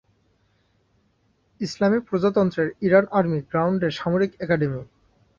ইসলামী 1.61 1.99
প্রজাতন্ত্রের 1.99 2.69
Iran 2.81 3.05
army 3.11 3.39
গ্রাউন্ডের 3.51 3.91
সামরিক 3.91 4.31
একাডেমী। 4.39 4.81